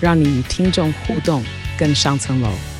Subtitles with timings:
[0.00, 1.42] 让你与听众互动
[1.78, 2.77] 更上层楼。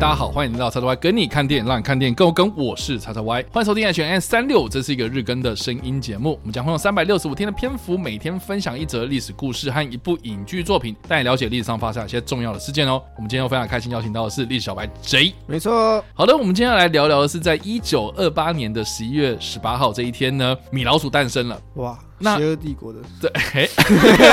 [0.00, 2.52] 大家好，欢迎来到叉叉 Y 跟你看电影，让你看电影更有梗。
[2.56, 6.38] 我是叉叉 Y，欢迎收听 H&M 365，这是一个日更的声音节目。
[6.40, 13.02] 我们将会用三百六十五天的篇幅，每天分享一则历史故事和一部影剧作品，带你了解历史上发生一些重要的事件哦。
[13.16, 16.00] 我们今天又非常开心邀请到的是历史小白 J，没错。
[16.14, 21.60] 好的，我们今天要来聊聊的是在一九二八年的十一月十八号这一天呢，米老鼠诞生了。
[21.74, 21.98] 哇！
[22.18, 23.68] 那邪恶帝国的对，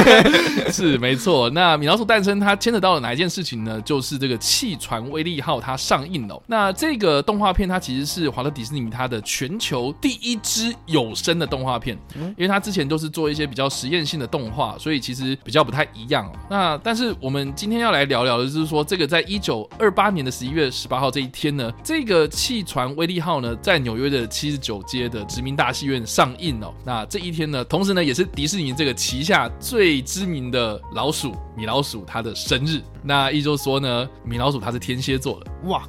[0.71, 1.49] 是没错。
[1.51, 3.79] 那米老鼠诞生，它牵扯到了哪一件事情呢？
[3.81, 6.41] 就是这个气船威力号它上映了。
[6.47, 16.31] 那这个动画片它其实是华特迪士尼它的全球第一支有声的动画片，因为它之前都是做一些比较实验性的动画，所以其实比较不太一样。
[16.49, 26.73] 那但是我们今天要来聊聊的就是说，这个在一九二八年的十一月十八号这一天呢，这个气船威力号呢在纽约的七十九街的殖民大戏院上映哦。
[26.83, 32.81] 那这一天呢，同时呢，也是迪士尼这个旗下最知名的老鼠米老鼠它的生日。
[33.03, 35.83] 那一周说呢，米老鼠它是天蝎座的，哇，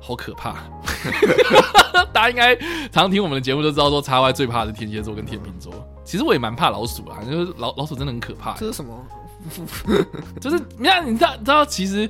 [0.00, 0.54] 好可怕！
[2.14, 5.72] 大家应该常常听我们的节目都知道，说 XY 最怕的是天蝎座跟天秤座。
[6.04, 8.52] 其实我也蛮怕老鼠啊，就是老老鼠真的很可怕。
[8.52, 9.04] 这是什么？
[10.40, 12.08] 就是你看，你知道，知道，其实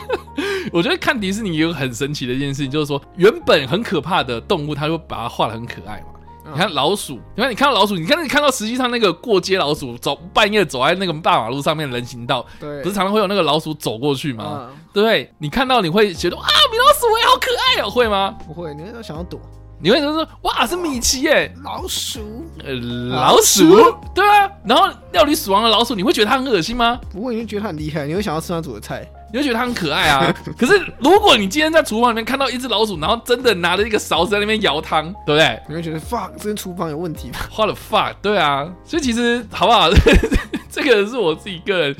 [0.70, 6.08] 我觉得看迪士尼有很神奇的一件事情，就是说原本很可怕的动物，它就把它画的很可爱嘛。
[6.52, 14.68] 你看老鼠，你看你看到老鼠，你看你看到实际上那个过街老鼠走半夜走在那个大马路上面人行道，对，不是常常会有那个老鼠走过去吗？
[14.68, 15.32] 嗯、对不对？
[15.38, 18.36] 你看到你会觉得啊，米老鼠也好可爱哦，会吗？
[18.46, 19.40] 不会，你会想要躲，
[19.80, 24.50] 你会说哇，是米奇耶，老鼠，呃，老鼠，老鼠对啊。
[24.66, 27.00] 然后料理死亡的老鼠，你会觉得它很恶心吗？
[27.10, 29.06] 不会，你会觉得它很厉害，你会想要吃它煮的菜。
[29.34, 35.60] 你会觉得它很可爱啊， 可是如果你今天在厨房里面看到一只老鼠，然后真的拿着一个勺子在那边舀汤，对不对？
[35.68, 39.90] 你会觉得 fuck，这间厨房有问题吧？What the fuck，对啊，所以其实好不好？
[40.70, 41.96] 这个是我自己个人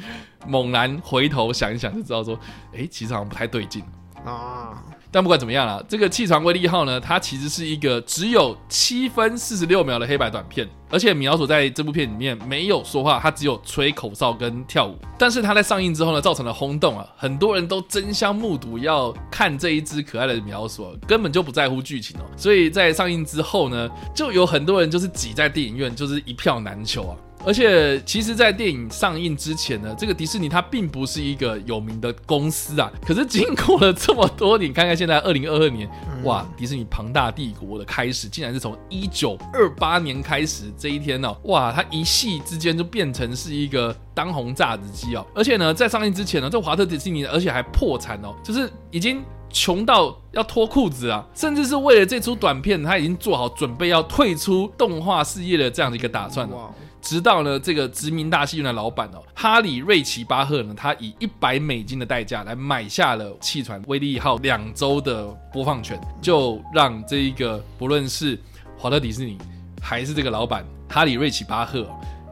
[0.47, 2.39] 猛然回头想一想就知道说，
[2.73, 3.83] 哎，其实好像不太对劲
[4.25, 4.81] 啊。
[5.15, 14.99] 但不管怎么样啦，这个气船威力号呢，它其实是一个只有七分四十六秒的黑白短片，而且米老鼠在这部片里面没有说话，它只有吹口哨跟跳舞。
[15.17, 22.25] 但是它在上映之后呢，造成了轰动啊，很多人都争相目睹要看这一只可爱的米老鼠，根本就不在乎剧情哦。
[22.37, 27.17] 所以在上映之后呢，就有很多人就是挤在电影院，就是一票难求啊。
[27.47, 32.91] 而且，其实，在电影上映之前呢，这个迪士尼它并不是一个有名的公司啊。
[33.07, 35.89] 可是，经过了这么多年，看看现在二零二二年，
[36.25, 45.27] 哇，迪士尼庞大帝国的开始，竟然是从一九二八年开始这一天呢、哦，哇，它一夕之间就变成是一个当红炸子鸡哦。
[45.35, 49.23] 而且呢，在上映之前呢，这华特迪士尼而且还破产哦，就是已经
[49.55, 56.75] 穷到要脱裤子啊，甚至是为了这出短片，他已经做好准备要退出动画事业的这样的一个打算了。
[57.01, 68.37] 直到呢，这个殖民大戏院的老板哦，哈里瑞奇巴赫呢，他以一百美金的代价来买下了气船威力号两周的播放权，就让这一个不论是
[68.77, 69.39] 华特迪士尼
[69.81, 71.87] 还是这个老板哈里瑞奇巴赫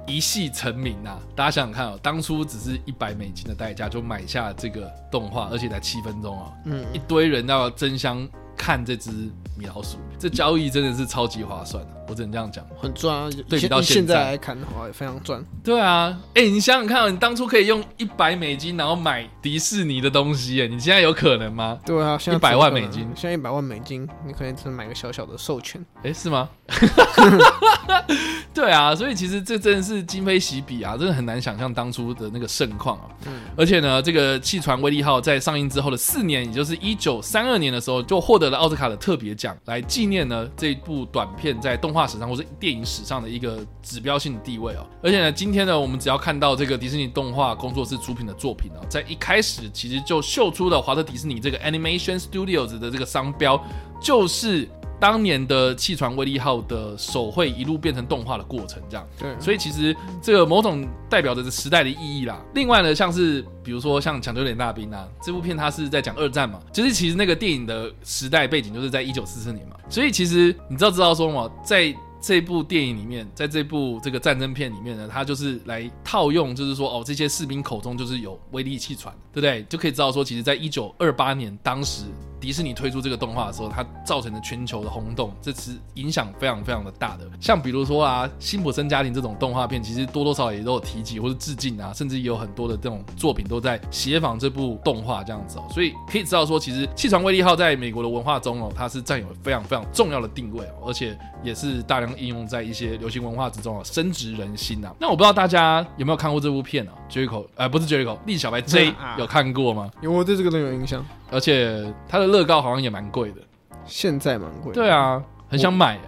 [0.07, 1.19] 一夕成名呐、啊。
[1.35, 9.11] 大家想想看哦，当初只是一百美金的代价就买下这个动画，而且才七分钟啊，嗯，一堆人要争相看这只
[9.59, 13.31] 米老鼠，这交易真的是超级划算的，我只能这样讲，很赚啊！
[13.49, 15.45] 对比到现在，来看的话，也非常赚。
[15.65, 21.79] 对啊，哎、欸，你想想看，哦你当初可以用一百美金，然后买迪士尼的东西，哎，你现在有可能吗？
[21.85, 26.49] 对啊，现在一百万美金，现在一百万美金，你可能只能买个小小的授权，哎、欸，是吗？
[28.55, 33.09] 对啊，所以其实这真的是今非昔比啊，真的很难想象当初的那个盛况啊。
[33.27, 44.87] 嗯，而且呢，这个气船威力号在上映之后的四年，也就是一九三二年的时候，就获得了奥斯卡的特别奖，来纪念呢这部短片在动画史上或是电影史上的一个指标性的地位哦。
[45.03, 53.61] 而且呢，今天呢，我们只要看到这个迪士尼动画工作室出品的作品啊，在一开始其实就秀出了华特迪士尼这个 Animation Studios 的这个商标，
[54.01, 54.69] 就是。
[55.03, 62.41] 当年的气船威力号的手绘一路变成动画的过程，这样，对，所以其实这个某种代表着时代的意义啦。
[62.55, 79.65] 另外呢，像是比如说像抢救点大兵啊，这部片它是在讲二战嘛，就是其实那个电影的时代背景就是在一九四四年嘛，所以其实你知道知道说嘛，在这部电影里面，在这部这个战争片里面呢，它就是来套用，就是说哦，这些士兵口中就是有威力气船，对不对？
[79.65, 82.05] 就可以知道说，其实在一九二八年当时。
[82.43, 87.25] 迪士尼推出这个动画的时候，它造成的全球的轰动，这是影响非常非常的大的。
[87.41, 95.65] 像比如说啊，辛普森家庭这种动画片，其实多多少少也都有提及或者致敬啊，甚至也有很多的这种作品都在协仿这部动画这样子哦。
[95.71, 104.93] 所以可以知道说，其实气船威力号在美国的文化中哦，它是占有非常非常重要的定位哦，而且也是大量应用在一些流行文化之中啊，深植人心啊。
[104.99, 109.91] 那我不知道大家有没有看过这部片啊？Jericho，呃，不是 Jericho，栗小白 J 有看过吗？
[110.01, 111.05] 有，我对这个都有印象。
[111.31, 113.43] 而且它的乐高好像也蛮贵的，
[113.85, 114.73] 现在蛮贵。
[114.73, 116.01] 对啊，很想买。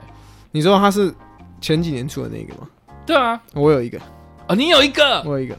[0.51, 1.13] 你知道它是
[1.61, 2.69] 前几年出的那个吗？
[3.05, 3.99] 对啊，我有一个。
[4.47, 5.23] 啊，你有一个？
[5.25, 5.57] 我有一个。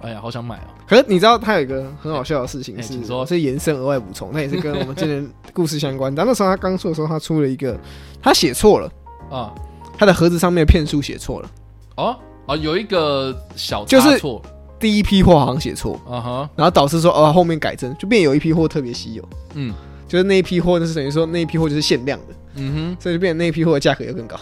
[0.00, 0.68] 哎呀，好想买哦。
[0.86, 6.14] 可是你知道它有一个很好笑的事情是，说是延伸额外补充，那也是跟我们今年故事相关。
[6.14, 7.78] 但那时候他刚出的时候，他出了一个，
[8.22, 8.90] 他写错了
[9.30, 9.52] 啊，
[9.98, 11.50] 他的盒子上面的片数写错了。
[11.96, 12.16] 哦
[12.46, 14.40] 哦，有一个小差错。
[14.78, 19.74] 第一批货好像写错，啊哈，然后导师说哦，后面改正，就变有一批货特别稀有，嗯，
[20.06, 24.36] 就是那一批货就是等于说那一批货就是限量的，嗯哼，所以就变成那一批货的价格又更高，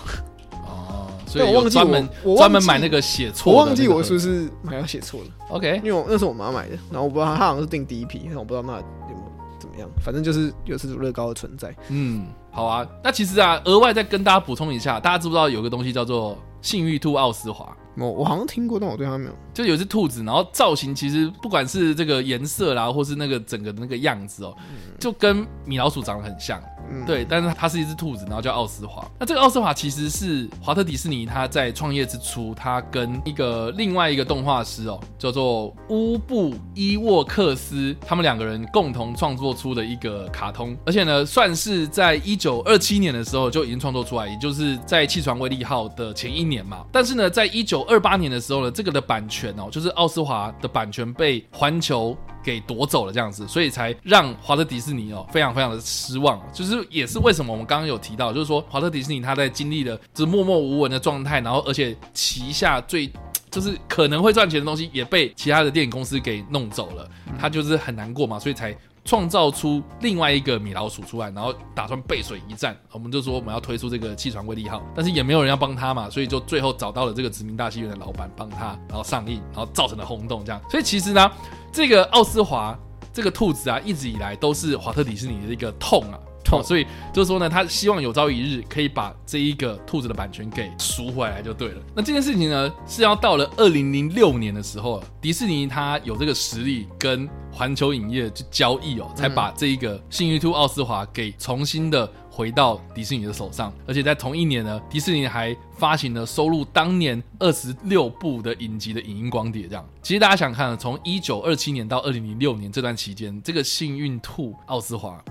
[0.66, 1.78] 哦， 所以我忘记
[2.22, 17.74] 我专门买那个写错，我忘记我是不是买要写错了，OK，因为我那是我妈买的，然后我不知道她好像是订第一批，但我不知道那有没有怎么样，反正就是有这种乐高的存在，嗯，好啊，那其实啊，额外再跟大家补充一下，大家知不知道有个东西叫做幸运兔奥斯华？
[17.98, 19.32] 我我好像听过，但我对它没有。
[19.54, 24.56] 就有只兔子，然后造型其实不管是这个颜色啦，或是那个整个的那个样子哦、喔，
[25.00, 26.60] 就跟米老鼠长得很像。
[26.88, 29.04] 嗯、对，但是它是一只兔子，然后叫奥斯华。
[29.18, 46.84] 那这个奥斯华其实是华特迪士尼他在创业之初，他跟一个另外一个动画师哦、喔，叫做乌布伊沃克斯，他们两个人共同创作出的一个卡通，而且呢，算是在一九二七年的时候就已经创作出来，也就是在气船威利号的前一年嘛。
[46.92, 56.76] 但是呢，在一九二八年的时候呢，这个的版权哦、就是奥斯华的版权被环球给夺走了，这样子，所以才让华特迪士尼哦、非常非常的失望，就是。
[56.88, 63.10] 也是为什么我们刚刚有提到，就是说华特迪士尼他在经历了这默默无闻的状态，然后而且旗下最
[63.50, 67.06] 就是可能会赚钱的东西也被其他的电影公司给弄走了，
[67.38, 68.74] 他就是很难过嘛，所以才
[69.06, 72.76] 创造出另外一个米老鼠出来，然后打算背水一战。
[72.90, 80.60] 我们就说我们要推出这个气船威力号，但是也没有人要帮他嘛，所以就最后找到了这个殖民大戏院的老板帮他，然后上映，然后造成了轰动这样。
[80.68, 81.30] 所以其实呢，
[81.72, 82.76] 这个奥斯华
[83.12, 86.18] 这个兔子啊，一直以来都是华特迪士尼的一个痛啊。
[86.52, 91.82] 哦，所以就是说呢，他希望有朝一日可以把这一个兔子的版权给赎回来就对了。
[91.94, 103.72] 那这件事情呢，是要到了二零零六年的时候，迪士尼他有这个实力跟环球影业去交易哦，才把这一个幸运兔奥斯华给重新的回到迪士尼的手上。
[103.86, 109.66] 而且在同一年呢，迪士尼还发行了收录当年二十六部的影集的影音光碟。
[109.66, 115.22] 这样，其实大家想看，从一九二七年到二零零六年这段期间，这个幸运兔奥斯华。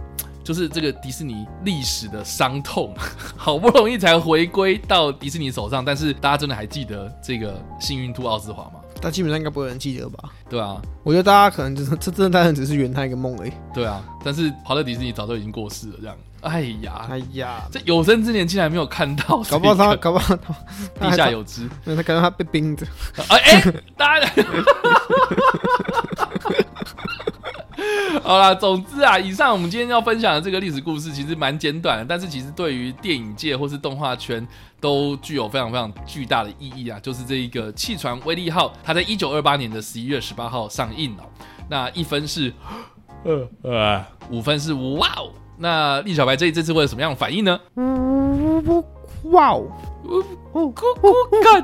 [0.46, 2.94] 就是这个迪士尼历史的伤痛，
[3.36, 8.80] 好不容易才回归到迪士尼手上，但是大家真的还记得这个幸运兔奥斯华吗？
[9.02, 10.30] 但基本上应该不会有人记得吧？
[10.50, 13.52] 对啊，我觉得大家可能就是这真的单纯只是圆他一个梦而已。
[13.74, 16.16] 对啊，但是华特迪士尼早就已经过世了，这样。
[16.42, 22.86] 哎呀，哎呀，这有生之年竟然没有看到，搞不好他， 搞不好他地下有知，那他感觉他被冰着。
[23.30, 24.30] 哎哎，大家。
[28.26, 34.46] 好啦，总之啊，以上我们今天要分享的这个历史故事其实蛮简短的，但是其实对于电影界或是动画圈
[34.82, 37.00] 都具有非常非常巨大的意义啊。
[37.00, 41.24] 就是这一个气船威力号，它在一九二八年的十一月十八号上映哦。
[41.70, 42.52] 那一分是
[43.26, 45.30] 呃呃，五分是哇哦。
[45.60, 47.60] 那栗小白这这次会有什么样的反应呢？
[49.26, 49.68] 哇哦，
[50.52, 50.74] 哦，
[51.44, 51.62] 干，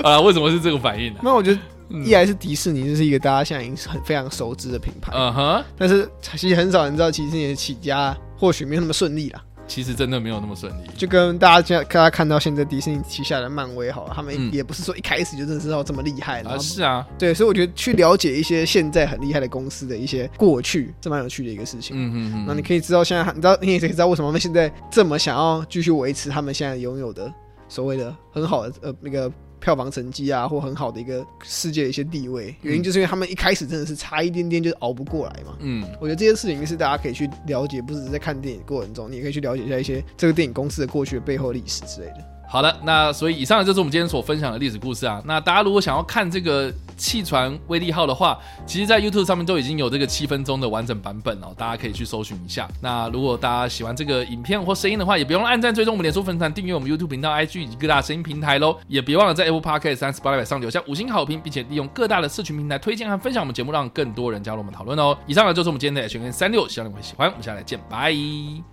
[0.02, 1.20] 啊，为什么是这个反应呢？
[1.22, 1.60] 那我觉得。
[1.88, 5.64] 一来是迪士尼，就是一个大家现在已经是很非常熟知的品牌，嗯哼。
[5.76, 9.42] 但是其实很少人知道，迪士尼的起家或许没有那么顺利啦。
[9.68, 10.88] 其实真的没有那么顺利。
[10.96, 16.50] 就跟大家现在大家看到现在迪士尼旗下的漫威，好了，他们也不是说一开始就认识到这么厉害了。
[16.50, 21.96] 啊，是啊，对，所以我觉得去了解一些现在很厉害的公司的一些过去，是蛮有趣的一个事情。
[21.96, 22.44] 嗯嗯嗯。
[22.46, 27.32] 那你可以知道现在，你知道你也可以知道为什么他们现在这么想要继续维持他们现在拥有的
[27.68, 29.30] 所谓的很好的呃那个。
[29.60, 35.56] 票房成绩啊，或很好的一个世界的一些地位，原因就是因为他们一开始真的是差一点点，就是熬不过来嘛。
[35.60, 42.16] 嗯，我觉得这些事情是大家可以去了解，不只是在看电影过程中，你也可以去了解一下一些这个电影公司的过去的背后历史之类的。
[42.48, 45.20] 好的，那所以以上就是我们今天所分享的历史故事啊。
[45.26, 52.68] 那大家如果想要看这个气船威力号的话，其实，在 YouTube 上面都已经有这个七分钟的完整版本哦，大家可以去搜寻一下。
[52.80, 58.76] 那如果大家喜欢这个影片或声音的话，也不用按赞、追踪我们脸书粉丝团、订阅我们 YouTube 频道、IG 以及各大声音平台喽。
[58.88, 65.16] 也别忘了在 Apple Podcast 三十八上留下五星好评，并且利用各大的社群平台推荐和分享我们节目，让更多人加入我们讨论哦。
[65.26, 67.28] 以上呢就是我们今天的 H&M 365，希望你们会喜欢。
[67.28, 68.12] 我们下来见，拜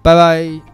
[0.04, 0.73] 拜拜拜。